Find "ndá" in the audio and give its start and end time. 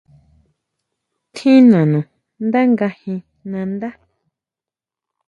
2.45-2.61